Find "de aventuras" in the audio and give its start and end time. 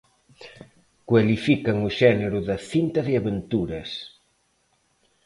3.07-3.89